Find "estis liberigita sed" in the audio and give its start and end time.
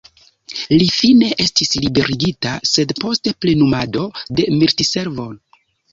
1.43-2.95